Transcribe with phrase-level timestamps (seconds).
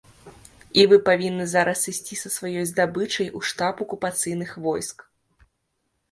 [0.83, 5.05] І вы павінны зараз ісці са сваёй здабычай у штаб акупацыйных войск.